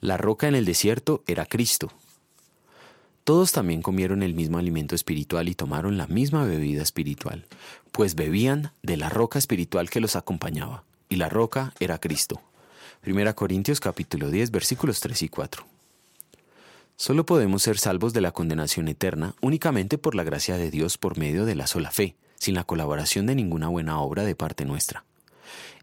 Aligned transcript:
La 0.00 0.18
roca 0.18 0.46
en 0.46 0.54
el 0.54 0.66
desierto 0.66 1.24
era 1.26 1.46
Cristo. 1.46 1.90
Todos 3.24 3.52
también 3.52 3.80
comieron 3.82 4.22
el 4.22 4.34
mismo 4.34 4.58
alimento 4.58 4.94
espiritual 4.94 5.48
y 5.48 5.54
tomaron 5.54 5.96
la 5.96 6.06
misma 6.06 6.44
bebida 6.44 6.82
espiritual, 6.82 7.46
pues 7.92 8.14
bebían 8.14 8.72
de 8.82 8.98
la 8.98 9.08
roca 9.08 9.38
espiritual 9.38 9.88
que 9.88 10.00
los 10.00 10.14
acompañaba, 10.14 10.84
y 11.08 11.16
la 11.16 11.28
roca 11.28 11.72
era 11.80 11.98
Cristo. 11.98 12.40
1 13.06 13.34
Corintios 13.34 13.80
capítulo 13.80 14.30
10 14.30 14.50
versículos 14.50 15.00
3 15.00 15.22
y 15.22 15.28
4. 15.28 15.66
Solo 16.96 17.26
podemos 17.26 17.62
ser 17.62 17.78
salvos 17.78 18.12
de 18.12 18.20
la 18.20 18.32
condenación 18.32 18.88
eterna 18.88 19.34
únicamente 19.40 19.98
por 19.98 20.14
la 20.14 20.24
gracia 20.24 20.56
de 20.56 20.70
Dios 20.70 20.98
por 20.98 21.18
medio 21.18 21.46
de 21.46 21.54
la 21.54 21.66
sola 21.66 21.90
fe, 21.90 22.16
sin 22.38 22.54
la 22.54 22.64
colaboración 22.64 23.26
de 23.26 23.34
ninguna 23.34 23.68
buena 23.68 23.98
obra 23.98 24.24
de 24.24 24.34
parte 24.34 24.64
nuestra. 24.66 25.04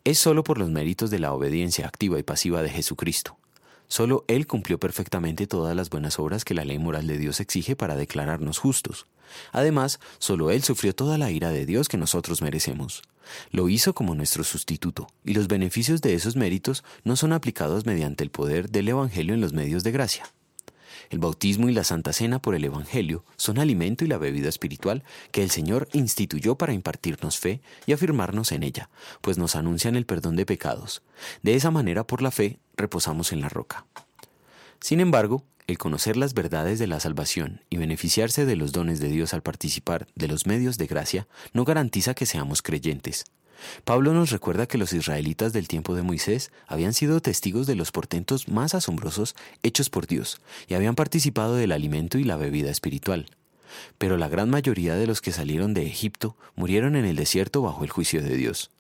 Es 0.04 0.20
solo 0.20 0.44
por 0.44 0.60
los 0.60 0.70
méritos 0.70 1.10
de 1.10 1.20
la 1.20 1.34
obediencia 1.34 1.88
activa 1.88 2.20
y 2.20 2.24
pasiva 2.24 2.62
de 2.62 2.70
Jesucristo. 2.70 3.38
Solo 3.94 4.26
Él 4.28 4.48
cumplió 4.48 4.80
perfectamente 4.80 5.46
todas 5.46 5.76
las 5.76 5.92
buenas 5.92 6.18
obras 6.18 6.46
que 6.46 6.56
la 6.56 6.66
ley 6.66 6.80
moral 6.80 7.06
de 7.06 7.20
Dios 7.20 7.40
exige 7.40 7.76
para 7.76 7.96
declararnos 7.96 8.58
justos. 8.58 9.06
Además, 9.52 10.00
solo 10.18 10.50
Él 10.50 10.64
sufrió 10.64 10.96
toda 10.96 11.20
la 11.20 11.30
ira 11.30 11.52
de 11.52 11.68
Dios 11.68 11.90
que 11.90 11.98
nosotros 11.98 12.42
merecemos. 12.42 13.04
Lo 13.52 13.70
hizo 13.70 13.94
como 13.94 14.16
nuestro 14.16 14.44
sustituto, 14.44 15.06
y 15.24 15.36
los 15.36 15.48
beneficios 15.48 16.02
de 16.02 16.16
esos 16.16 16.36
méritos 16.36 16.84
no 17.04 17.16
son 17.16 17.34
aplicados 17.34 17.86
mediante 17.86 18.24
el 18.24 18.32
poder 18.32 18.72
del 18.72 18.88
Evangelio 18.88 19.36
en 19.36 19.42
los 19.42 19.54
medios 19.54 19.84
de 19.84 19.92
gracia. 19.92 20.26
El 21.10 21.20
bautismo 21.20 21.70
y 21.70 21.74
la 21.74 21.84
Santa 21.84 22.14
Cena 22.14 22.40
por 22.40 22.56
el 22.56 22.66
Evangelio 22.66 23.24
son 23.38 23.60
alimento 23.60 24.06
y 24.06 24.08
la 24.08 24.18
bebida 24.18 24.50
espiritual 24.50 25.04
que 25.32 25.44
el 25.44 25.50
Señor 25.50 25.88
instituyó 25.94 26.56
para 26.56 26.74
impartirnos 26.74 27.40
fe 27.40 27.62
y 27.86 27.94
afirmarnos 27.94 28.52
en 28.52 28.64
ella, 28.64 28.90
pues 29.22 29.38
nos 29.38 29.56
anuncian 29.56 29.96
el 29.96 30.06
perdón 30.06 30.36
de 30.36 30.46
pecados. 30.46 31.02
De 31.42 31.56
esa 31.56 31.72
manera, 31.72 32.06
por 32.06 32.22
la 32.22 32.32
fe, 32.32 32.60
reposamos 32.76 33.32
en 33.32 33.42
la 33.42 33.50
roca. 33.50 33.86
Sin 34.80 35.00
embargo, 35.00 35.44
el 35.68 35.78
conocer 35.78 36.18
las 36.18 36.34
verdades 36.34 36.80
de 36.80 36.88
la 36.88 37.00
salvación 37.00 37.62
y 37.70 37.78
beneficiarse 37.78 38.46
de 38.46 38.56
los 38.56 38.74
dones 38.74 39.00
de 39.00 39.08
Dios 39.08 39.34
al 39.34 39.42
participar 39.42 40.08
de 40.16 40.28
los 40.28 40.46
medios 40.46 40.78
de 40.78 40.88
gracia 40.88 41.28
no 41.54 41.64
garantiza 41.64 42.14
que 42.14 42.26
seamos 42.26 42.62
creyentes. 42.62 43.26
Pablo 43.86 44.14
nos 44.14 44.32
recuerda 44.32 44.68
que 44.68 44.78
los 44.78 44.94
israelitas 44.94 45.54
del 45.54 45.68
tiempo 45.68 45.96
de 45.96 46.04
Moisés 46.04 46.52
habían 46.68 46.94
sido 46.94 47.22
testigos 47.22 47.68
de 47.68 47.76
los 47.76 47.92
portentos 47.92 48.48
más 48.48 48.76
asombrosos 48.76 49.36
hechos 49.62 49.90
por 49.90 50.08
Dios 50.08 50.42
y 50.68 50.74
habían 50.74 50.96
participado 50.96 51.56
del 51.56 51.72
alimento 51.72 52.18
y 52.18 52.24
la 52.24 52.38
bebida 52.38 52.72
espiritual. 52.72 53.28
Pero 53.98 54.18
la 54.18 54.28
gran 54.28 54.50
mayoría 54.50 54.96
de 54.96 55.08
los 55.08 55.22
que 55.22 55.32
salieron 55.32 55.74
de 55.74 55.88
Egipto 55.88 56.36
murieron 56.56 56.96
en 56.96 57.06
el 57.06 57.16
desierto 57.16 57.62
bajo 57.62 57.84
el 57.84 57.90
juicio 57.90 58.22
de 58.22 58.36
Dios. 58.36 58.72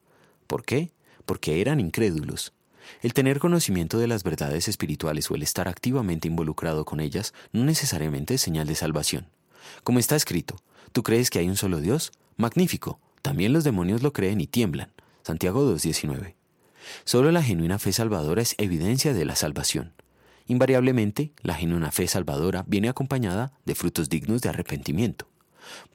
¿Por 0.48 0.64
qué? 0.64 0.92
Porque 1.26 1.62
eran 1.62 1.80
incrédulos. 1.80 2.54
El 3.02 3.14
tener 3.14 3.40
conocimiento 3.40 3.98
de 3.98 4.08
las 4.08 4.24
verdades 4.24 4.68
espirituales 4.68 5.32
o 5.32 5.36
el 5.36 5.44
estar 5.44 5.68
activamente 5.68 6.28
involucrado 6.28 6.86
con 6.86 7.00
ellas 7.00 7.34
no 7.52 7.64
necesariamente 7.64 8.36
es 8.36 8.42
señal 8.42 8.68
de 8.68 8.76
salvación. 8.76 9.28
Como 9.84 10.00
está 10.00 10.16
escrito, 10.16 10.58
¿tú 10.92 11.04
crees 11.04 11.30
que 11.30 11.40
hay 11.40 11.48
un 11.48 11.56
solo 11.56 11.80
Dios? 11.80 12.12
Magnífico, 12.36 13.00
también 13.24 13.54
los 13.54 13.64
demonios 13.64 14.04
lo 14.04 14.12
creen 14.12 14.42
y 14.42 14.48
tiemblan. 14.48 14.92
Santiago 15.24 15.64
2.19. 15.74 16.36
Solo 17.06 17.32
la 17.32 17.42
genuina 17.42 17.80
fe 17.80 17.94
salvadora 17.94 18.42
es 18.42 18.54
evidencia 18.58 19.14
de 19.14 19.24
la 19.24 19.38
salvación. 19.38 19.94
Invariablemente, 20.46 21.32
la 21.42 21.56
genuina 21.56 21.90
fe 21.92 22.06
salvadora 22.10 22.66
viene 22.68 22.90
acompañada 22.90 23.54
de 23.64 23.76
frutos 23.76 24.10
dignos 24.10 24.42
de 24.42 24.50
arrepentimiento. 24.50 25.30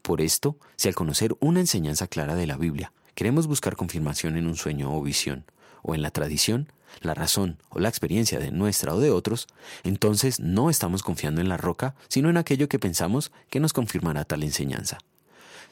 Por 0.01 0.23
esto, 0.23 0.56
si 0.77 0.89
al 0.89 0.95
conocer 0.95 1.37
una 1.39 1.61
enseñanza 1.61 2.06
clara 2.06 2.34
de 2.34 2.47
la 2.47 2.56
Biblia 2.56 2.95
queremos 3.15 3.47
buscar 3.47 3.77
confirmación 3.77 4.39
en 4.39 4.47
un 4.47 4.56
sueño 4.56 4.97
o 4.97 5.03
visión, 5.03 5.45
o 5.83 5.95
en 5.95 6.01
la 6.01 6.11
tradición, 6.11 6.73
la 7.03 7.12
razón 7.12 7.59
o 7.69 7.79
la 7.79 7.91
experiencia 7.91 8.39
de 8.39 8.53
nuestra 8.53 8.95
o 8.95 9.01
de 9.01 9.11
otros, 9.11 9.49
entonces 9.84 10.41
no 10.41 10.71
estamos 10.71 11.03
confiando 11.03 11.43
en 11.43 11.51
la 11.51 11.59
roca, 11.59 11.95
sino 12.09 12.31
en 12.31 12.39
aquello 12.39 12.71
que 12.71 12.79
pensamos 12.79 13.33
que 13.51 13.61
nos 13.61 13.75
confirmará 13.75 14.25
tal 14.25 14.43
enseñanza. 14.45 14.97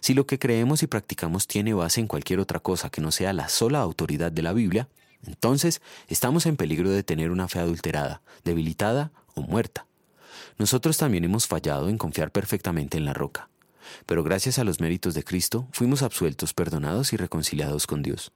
Si 0.06 0.14
lo 0.14 0.24
que 0.24 0.38
creemos 0.38 0.84
y 0.84 0.86
practicamos 0.86 1.48
tiene 1.48 1.74
base 1.74 1.98
en 1.98 2.06
cualquier 2.06 2.38
otra 2.38 2.60
cosa 2.60 2.90
que 2.90 3.00
no 3.00 3.10
sea 3.10 3.32
la 3.32 3.48
sola 3.48 3.80
autoridad 3.80 4.30
de 4.30 4.42
la 4.42 4.52
Biblia, 4.52 4.86
entonces 5.26 5.82
estamos 6.06 6.46
en 6.46 6.56
peligro 6.56 6.90
de 6.90 7.02
tener 7.02 7.32
una 7.32 7.48
fe 7.48 7.58
adulterada, 7.58 8.22
debilitada 8.44 9.10
o 9.34 9.42
muerta. 9.42 9.84
Nosotros 10.58 10.96
también 10.96 11.24
hemos 11.24 11.48
fallado 11.48 11.88
en 11.88 11.98
confiar 11.98 12.30
perfectamente 12.30 12.96
en 12.96 13.04
la 13.04 13.14
roca, 13.14 13.48
pero 14.06 14.22
gracias 14.22 14.60
a 14.60 14.64
los 14.64 14.78
méritos 14.78 15.12
de 15.14 15.24
Cristo 15.24 15.66
fuimos 15.72 16.02
absueltos, 16.02 16.54
perdonados 16.54 17.12
y 17.12 17.16
reconciliados 17.16 17.88
con 17.88 18.04
Dios. 18.04 18.30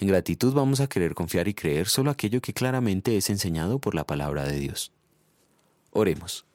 En 0.00 0.08
gratitud 0.08 0.52
vamos 0.52 0.80
a 0.80 0.88
querer 0.88 1.14
confiar 1.14 1.46
y 1.46 1.54
creer 1.54 1.86
solo 1.86 2.10
aquello 2.10 2.40
que 2.40 2.52
claramente 2.52 3.16
es 3.16 3.30
enseñado 3.30 3.78
por 3.78 3.94
la 3.94 4.02
palabra 4.08 4.42
de 4.44 4.58
Dios. 4.58 4.90
Oremos. 5.92 6.46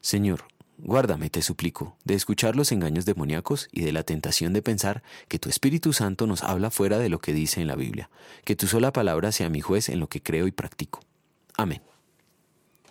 Señor, 0.00 0.44
Guárdame, 0.78 1.30
te 1.30 1.40
suplico, 1.40 1.96
de 2.04 2.14
escuchar 2.14 2.54
los 2.54 2.70
engaños 2.70 3.06
demoníacos 3.06 3.68
y 3.72 3.80
de 3.80 3.92
la 3.92 4.02
tentación 4.02 4.52
de 4.52 4.60
pensar 4.60 5.02
que 5.26 5.38
tu 5.38 5.48
Espíritu 5.48 5.94
Santo 5.94 6.26
nos 6.26 6.42
habla 6.42 6.70
fuera 6.70 6.98
de 6.98 7.08
lo 7.08 7.18
que 7.18 7.32
dice 7.32 7.62
en 7.62 7.66
la 7.66 7.76
Biblia, 7.76 8.10
que 8.44 8.56
tu 8.56 8.66
sola 8.66 8.92
palabra 8.92 9.32
sea 9.32 9.48
mi 9.48 9.62
juez 9.62 9.88
en 9.88 10.00
lo 10.00 10.08
que 10.08 10.22
creo 10.22 10.46
y 10.46 10.52
practico. 10.52 11.00
Amén. 11.56 11.80